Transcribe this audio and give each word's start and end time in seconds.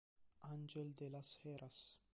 Ángel 0.41 0.95
de 0.95 1.11
las 1.11 1.37
Heras 1.45 2.01